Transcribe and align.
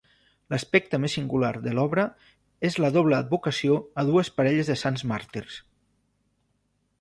L'aspecte 0.51 0.99
més 1.01 1.13
singular 1.17 1.51
de 1.65 1.73
l'obra 1.79 2.05
és 2.69 2.79
la 2.85 2.89
doble 2.95 3.19
advocació 3.19 3.77
a 4.01 4.07
dues 4.09 4.33
parelles 4.39 4.73
de 4.73 4.79
sants 4.85 5.05
màrtirs. 5.13 5.61